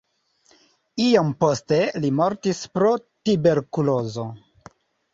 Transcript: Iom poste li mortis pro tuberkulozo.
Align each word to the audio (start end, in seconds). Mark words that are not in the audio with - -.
Iom 1.07 1.29
poste 1.45 1.79
li 2.03 2.13
mortis 2.21 2.65
pro 2.75 2.97
tuberkulozo. 3.03 4.31